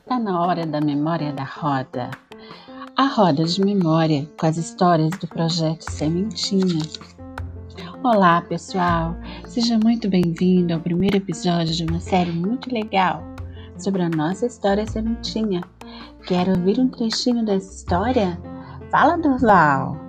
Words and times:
Está 0.00 0.18
na 0.20 0.42
hora 0.42 0.66
da 0.66 0.78
memória 0.78 1.32
da 1.32 1.44
roda. 1.44 2.10
A 2.98 3.06
roda 3.06 3.44
de 3.44 3.64
memória 3.64 4.28
com 4.38 4.44
as 4.44 4.58
histórias 4.58 5.08
do 5.18 5.26
projeto 5.26 5.90
Sementinha. 5.90 6.82
Olá, 8.02 8.42
pessoal! 8.42 9.16
Seja 9.46 9.78
muito 9.78 10.10
bem-vindo 10.10 10.74
ao 10.74 10.80
primeiro 10.80 11.16
episódio 11.16 11.72
de 11.74 11.84
uma 11.84 12.00
série 12.00 12.32
muito 12.32 12.70
legal 12.70 13.22
sobre 13.78 14.02
a 14.02 14.10
nossa 14.10 14.44
história 14.44 14.86
Sementinha. 14.86 15.62
Quer 16.26 16.50
ouvir 16.50 16.78
um 16.78 16.90
trechinho 16.90 17.42
dessa 17.42 17.74
história? 17.74 18.38
Fala, 18.90 19.16
Durval! 19.16 20.03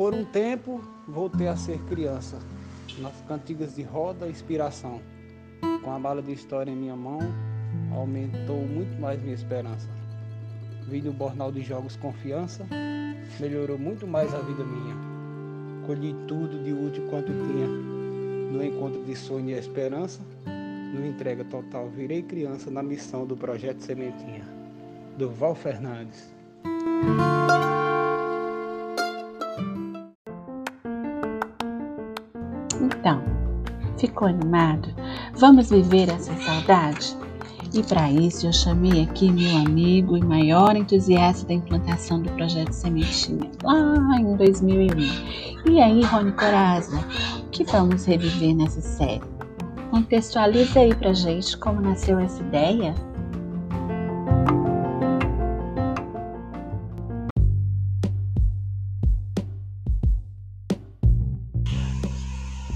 Por 0.00 0.14
um 0.14 0.24
tempo, 0.24 0.80
voltei 1.06 1.46
a 1.46 1.54
ser 1.54 1.78
criança, 1.82 2.38
nas 3.00 3.20
cantigas 3.28 3.76
de 3.76 3.82
roda 3.82 4.26
e 4.26 4.30
inspiração. 4.30 4.98
Com 5.84 5.92
a 5.92 5.98
bala 5.98 6.22
de 6.22 6.32
história 6.32 6.70
em 6.70 6.74
minha 6.74 6.96
mão, 6.96 7.18
aumentou 7.94 8.66
muito 8.66 8.98
mais 8.98 9.20
minha 9.20 9.34
esperança. 9.34 9.90
Vi 10.88 11.02
no 11.02 11.12
Bornal 11.12 11.52
de 11.52 11.60
Jogos 11.60 11.96
confiança, 11.96 12.66
melhorou 13.38 13.78
muito 13.78 14.06
mais 14.06 14.32
a 14.32 14.38
vida 14.38 14.64
minha. 14.64 14.96
Colhi 15.86 16.16
tudo 16.26 16.64
de 16.64 16.72
útil 16.72 17.06
quanto 17.10 17.26
tinha. 17.26 17.66
No 17.66 18.64
encontro 18.64 19.04
de 19.04 19.14
sonho 19.14 19.50
e 19.50 19.52
esperança, 19.52 20.22
no 20.94 21.04
entrega 21.04 21.44
total, 21.44 21.90
virei 21.90 22.22
criança 22.22 22.70
na 22.70 22.82
missão 22.82 23.26
do 23.26 23.36
projeto 23.36 23.80
Sementinha. 23.80 24.48
Durval 25.18 25.54
Fernandes. 25.54 26.39
Então, 32.80 33.22
ficou 33.98 34.28
animado? 34.28 34.88
Vamos 35.34 35.70
viver 35.70 36.08
essa 36.08 36.34
saudade? 36.34 37.16
E 37.72 37.84
para 37.84 38.10
isso 38.10 38.46
eu 38.46 38.52
chamei 38.52 39.04
aqui 39.04 39.30
meu 39.30 39.56
amigo 39.58 40.16
e 40.16 40.24
maior 40.24 40.74
entusiasta 40.74 41.46
da 41.46 41.54
implantação 41.54 42.20
do 42.20 42.28
projeto 42.32 42.72
Sementinha, 42.72 43.48
lá 43.62 44.18
em 44.18 44.36
2001. 44.36 45.70
E 45.70 45.80
aí, 45.80 46.02
Rony 46.02 46.32
Coraza, 46.32 46.98
o 47.38 47.48
que 47.50 47.62
vamos 47.64 48.04
reviver 48.06 48.56
nessa 48.56 48.80
série? 48.80 49.22
Contextualiza 49.90 50.80
aí 50.80 50.94
pra 50.94 51.12
gente 51.12 51.56
como 51.58 51.80
nasceu 51.80 52.18
essa 52.18 52.42
ideia. 52.42 52.92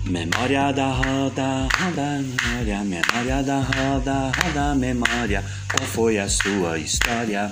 Memória 0.07 0.71
da 0.71 0.89
roda, 0.89 1.67
roda, 1.79 2.21
memória, 2.21 2.85
memória 2.85 3.43
da 3.43 3.61
roda, 3.61 4.31
roda, 4.37 4.75
memória. 4.75 5.43
Qual 5.71 5.89
foi 5.89 6.19
a 6.19 6.29
sua 6.29 6.79
história? 6.79 7.51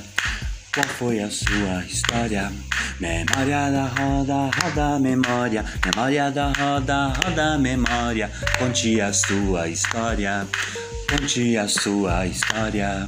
Qual 0.74 0.86
foi 0.86 1.20
a 1.20 1.30
sua 1.30 1.82
história? 1.88 2.52
Memória 3.00 3.70
da 3.70 3.86
roda, 3.86 4.50
roda, 4.62 4.98
memória, 4.98 5.64
memória 5.82 6.30
da 6.30 6.52
roda, 6.52 7.14
roda, 7.24 7.58
memória. 7.58 8.30
Conte 8.58 9.00
a 9.00 9.14
sua 9.14 9.68
história, 9.68 10.46
conte 11.08 11.56
a 11.56 11.66
sua 11.66 12.26
história. 12.26 13.06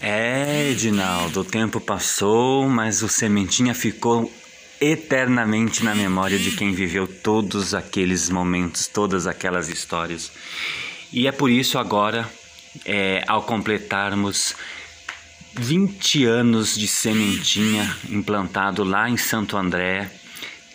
É, 0.00 0.70
Edinaldo, 0.70 1.40
o 1.40 1.44
tempo 1.44 1.78
passou, 1.78 2.66
mas 2.70 3.02
o 3.02 3.08
Sementinha 3.08 3.74
ficou 3.74 4.32
eternamente 4.80 5.84
na 5.84 5.94
memória 5.94 6.38
de 6.38 6.52
quem 6.52 6.72
viveu 6.72 7.06
todos 7.06 7.74
aqueles 7.74 8.28
momentos, 8.28 8.86
todas 8.86 9.26
aquelas 9.26 9.68
histórias. 9.68 10.30
E 11.12 11.26
é 11.26 11.32
por 11.32 11.50
isso 11.50 11.78
agora, 11.78 12.28
é, 12.84 13.24
ao 13.26 13.42
completarmos 13.42 14.54
20 15.54 16.24
anos 16.24 16.76
de 16.76 16.88
sementinha 16.88 17.96
implantado 18.10 18.82
lá 18.82 19.08
em 19.08 19.16
Santo 19.16 19.56
André, 19.56 20.10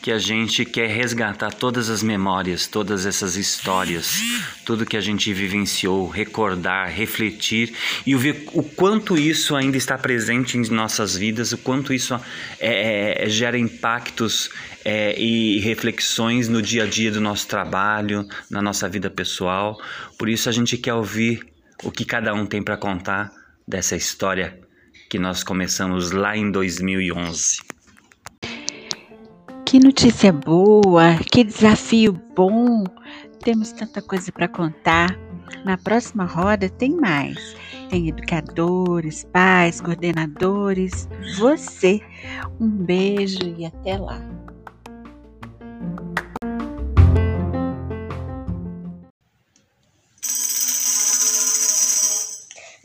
que 0.02 0.12
a 0.12 0.18
gente 0.18 0.64
quer 0.64 0.90
resgatar 0.90 1.52
todas 1.52 1.90
as 1.90 2.02
memórias, 2.02 2.68
todas 2.68 3.06
essas 3.06 3.36
histórias, 3.36 4.20
tudo 4.66 4.86
que 4.86 4.96
a 4.96 5.02
gente 5.02 5.34
vivenciou, 5.34 6.08
recordar, 6.08 6.90
refletir 6.90 7.74
e 8.06 8.16
ver 8.16 8.48
o 8.54 8.64
quanto 8.64 9.18
isso 9.18 9.56
ainda 9.56 9.78
está 9.78 9.98
presente 9.98 10.58
em 10.58 10.70
nossas 10.70 11.16
vidas, 11.16 11.52
o 11.52 11.58
quanto 11.58 11.94
isso 11.94 12.20
é, 12.60 13.26
é, 13.26 13.30
gera 13.30 13.58
impactos 13.58 14.50
é, 14.86 15.20
e 15.20 15.60
reflexões 15.60 16.48
no 16.48 16.62
dia 16.62 16.84
a 16.84 16.88
dia 16.88 17.12
do 17.12 17.20
nosso 17.20 17.48
trabalho, 17.48 18.26
na 18.50 18.62
nossa 18.62 18.88
vida 18.88 19.10
pessoal. 19.10 19.78
Por 20.18 20.30
isso 20.30 20.48
a 20.48 20.52
gente 20.52 20.78
quer 20.78 20.94
ouvir 20.94 21.46
o 21.84 21.92
que 21.92 22.06
cada 22.06 22.34
um 22.34 22.46
tem 22.46 22.64
para 22.64 22.78
contar 22.78 23.32
dessa 23.68 23.96
história 23.96 24.60
que 25.10 25.20
nós 25.20 25.44
começamos 25.44 26.12
lá 26.12 26.38
em 26.38 26.52
2011. 26.52 27.79
Que 29.70 29.80
notícia 29.80 30.34
boa, 30.34 31.18
que 31.32 31.44
desafio 31.44 32.20
bom! 32.36 32.86
Temos 33.44 33.72
tanta 33.72 34.02
coisa 34.02 34.32
para 34.32 34.48
contar. 34.48 35.16
Na 35.64 35.78
próxima 35.78 36.26
roda 36.26 36.68
tem 36.68 36.96
mais. 36.96 37.56
Tem 37.88 38.10
educadores, 38.10 39.24
pais, 39.26 39.80
coordenadores, 39.80 41.08
você. 41.38 42.02
Um 42.60 42.68
beijo 42.68 43.54
e 43.60 43.64
até 43.64 43.96
lá. 43.96 44.20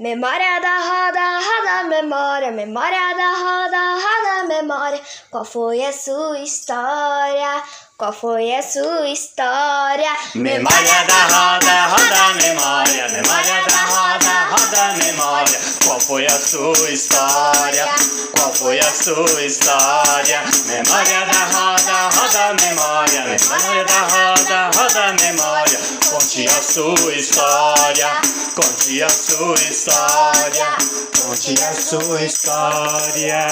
Memória 0.05 0.61
da 0.61 0.81
roda, 0.81 1.41
roda 1.41 1.89
memória, 1.89 2.51
memória 2.51 3.15
da 3.17 3.31
roda, 3.39 3.95
roda 4.05 4.49
memória. 4.49 5.01
Qual 5.31 5.47
foi 5.47 5.83
a 5.83 5.91
sua 5.95 6.39
história? 6.41 7.63
Qual 7.97 8.13
foi 8.13 8.55
a 8.55 8.63
sua 8.63 9.09
história? 9.09 10.13
Memória 10.35 11.05
da 11.09 11.23
roda, 11.25 11.87
roda 11.87 12.35
memória, 12.35 13.09
memória 13.09 13.65
da 13.65 13.85
roda, 13.87 14.35
roda 14.51 14.93
memória. 15.03 15.61
Qual 15.85 15.99
foi 15.99 16.27
a 16.27 16.39
sua 16.39 16.91
história? 16.91 17.87
Qual 18.37 18.53
foi 18.53 18.79
a 18.81 18.93
sua 18.93 19.43
história? 19.43 20.43
Memória 20.67 21.25
da 21.25 21.45
roda, 21.47 22.09
roda 22.11 22.55
memória, 22.63 23.25
memória 23.25 23.85
da 23.85 24.01
roda, 24.03 24.71
roda 24.77 25.13
memória. 25.23 25.79
Conte 26.11 26.47
a 26.47 26.63
sua 26.63 27.15
história, 27.15 28.21
conte 28.55 29.03
a 29.03 29.09
sua 29.09 29.55
história, 29.55 30.77
conte 31.21 31.55
a 31.65 31.75
sua 31.75 32.23
história. 32.23 33.49